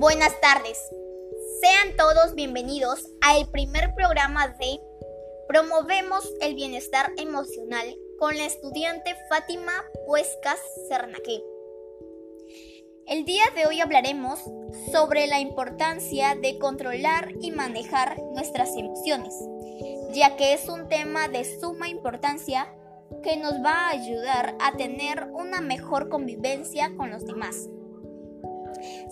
[0.00, 0.78] Buenas tardes.
[1.60, 4.80] Sean todos bienvenidos al primer programa de
[5.46, 7.84] Promovemos el Bienestar Emocional
[8.18, 9.74] con la estudiante Fátima
[10.06, 10.58] Huescas
[10.88, 11.42] Cernaque.
[13.08, 14.40] El día de hoy hablaremos
[14.90, 19.34] sobre la importancia de controlar y manejar nuestras emociones,
[20.14, 22.74] ya que es un tema de suma importancia
[23.22, 27.68] que nos va a ayudar a tener una mejor convivencia con los demás.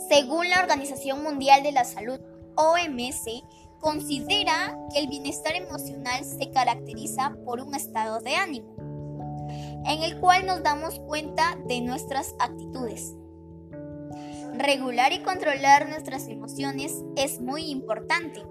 [0.08, 2.20] Según la Organización Mundial de la Salud,
[2.56, 3.44] OMS,
[3.80, 8.74] considera que el bienestar emocional se caracteriza por un estado de ánimo,
[9.86, 13.14] en el cual nos damos cuenta de nuestras actitudes.
[14.54, 18.42] Regular y controlar nuestras emociones es muy importante,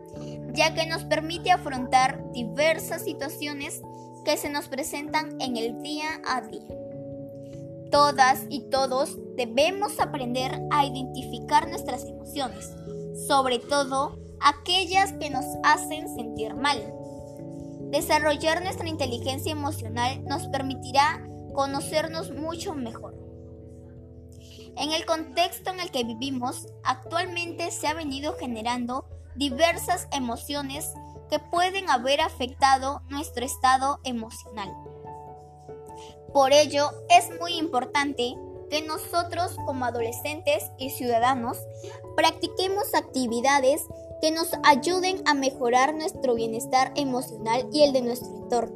[0.54, 3.82] ya que nos permite afrontar diversas situaciones
[4.24, 6.87] que se nos presentan en el día a día.
[7.92, 12.74] Todas y todos debemos aprender a identificar nuestras emociones,
[13.28, 16.78] sobre todo aquellas que nos hacen sentir mal.
[17.92, 23.16] Desarrollar nuestra inteligencia emocional nos permitirá conocernos mucho mejor.
[24.76, 30.94] En el contexto en el que vivimos, actualmente se ha venido generando diversas emociones
[31.30, 34.72] que pueden haber afectado nuestro estado emocional.
[36.34, 38.36] Por ello, es muy importante
[38.70, 41.58] que nosotros como adolescentes y ciudadanos
[42.16, 43.86] practiquemos actividades
[44.22, 48.76] que nos ayuden a mejorar nuestro bienestar emocional y el de nuestro entorno.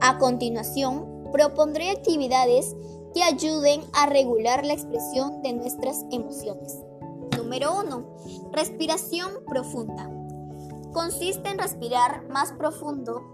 [0.00, 2.74] A continuación, propondré actividades
[3.14, 6.78] que ayuden a regular la expresión de nuestras emociones.
[7.36, 8.50] Número 1.
[8.52, 10.10] Respiración profunda.
[10.92, 13.33] Consiste en respirar más profundo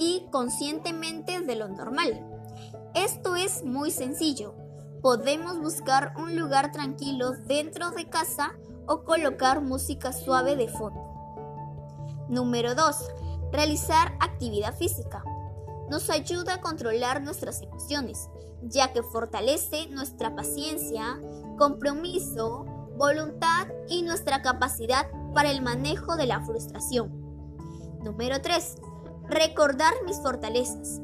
[0.00, 2.26] y conscientemente de lo normal.
[2.94, 4.54] Esto es muy sencillo.
[5.02, 8.54] Podemos buscar un lugar tranquilo dentro de casa
[8.86, 11.06] o colocar música suave de fondo.
[12.28, 12.96] Número 2.
[13.52, 15.22] Realizar actividad física.
[15.90, 18.30] Nos ayuda a controlar nuestras emociones,
[18.62, 21.20] ya que fortalece nuestra paciencia,
[21.58, 22.64] compromiso,
[22.96, 27.10] voluntad y nuestra capacidad para el manejo de la frustración.
[28.02, 28.76] Número 3.
[29.30, 31.00] Recordar mis fortalezas.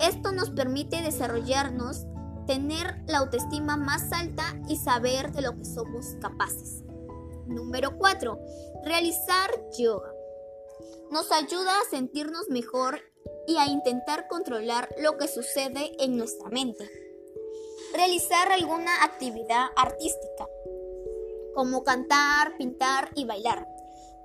[0.00, 2.04] Esto nos permite desarrollarnos,
[2.44, 6.82] tener la autoestima más alta y saber de lo que somos capaces.
[7.46, 8.40] Número 4.
[8.84, 10.12] Realizar yoga.
[11.12, 13.02] Nos ayuda a sentirnos mejor
[13.46, 16.90] y a intentar controlar lo que sucede en nuestra mente.
[17.94, 20.48] Realizar alguna actividad artística,
[21.54, 23.64] como cantar, pintar y bailar.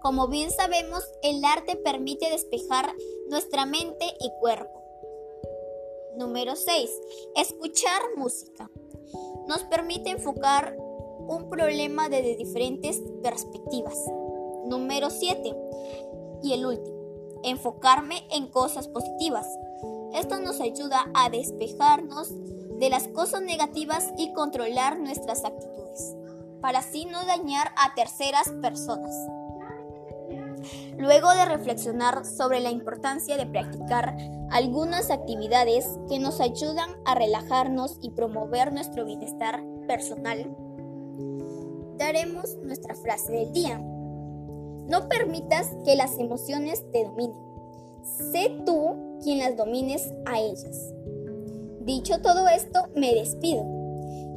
[0.06, 2.94] Como bien sabemos, el arte permite despejar
[3.28, 4.84] nuestra mente y cuerpo.
[6.16, 6.92] Número 6.
[7.36, 8.70] Escuchar música.
[9.48, 13.98] Nos permite enfocar un problema desde diferentes perspectivas.
[14.68, 15.56] Número 7.
[16.44, 17.42] Y el último.
[17.44, 19.48] Enfocarme en cosas positivas.
[20.14, 22.30] Esto nos ayuda a despejarnos
[22.78, 26.16] de las cosas negativas y controlar nuestras actitudes,
[26.62, 29.16] para así no dañar a terceras personas.
[30.98, 34.16] Luego de reflexionar sobre la importancia de practicar
[34.50, 40.56] algunas actividades que nos ayudan a relajarnos y promover nuestro bienestar personal,
[41.98, 43.78] daremos nuestra frase del día.
[43.78, 47.36] No permitas que las emociones te dominen.
[48.32, 50.94] Sé tú quien las domines a ellas.
[51.82, 53.75] Dicho todo esto, me despido.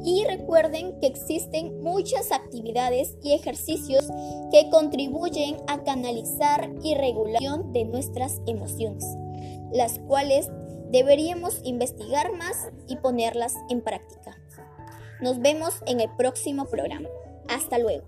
[0.03, 4.07] Y recuerden que existen muchas actividades y ejercicios
[4.51, 9.05] que contribuyen a canalizar y regulación de nuestras emociones,
[9.71, 10.49] las cuales
[10.91, 14.37] deberíamos investigar más y ponerlas en práctica.
[15.21, 17.09] Nos vemos en el próximo programa.
[17.49, 18.05] Hasta luego.